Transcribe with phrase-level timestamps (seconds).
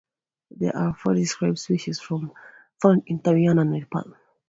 [0.49, 4.15] There are four described species found in Taiwan and Nepal.